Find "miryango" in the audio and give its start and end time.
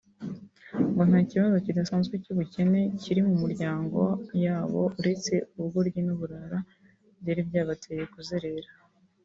3.43-4.01